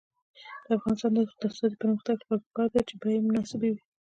[0.65, 3.81] د افغانستان د اقتصادي پرمختګ لپاره پکار ده چې بیې مناسبې وي.